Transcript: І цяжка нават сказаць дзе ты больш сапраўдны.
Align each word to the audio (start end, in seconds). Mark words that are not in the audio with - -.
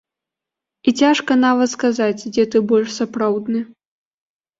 І 0.91 0.93
цяжка 1.01 1.35
нават 1.45 1.69
сказаць 1.75 2.23
дзе 2.31 2.45
ты 2.55 2.61
больш 2.71 2.89
сапраўдны. 2.95 3.59